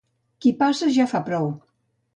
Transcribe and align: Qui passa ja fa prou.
Qui 0.45 0.53
passa 0.63 0.91
ja 0.97 1.09
fa 1.13 1.25
prou. 1.31 1.55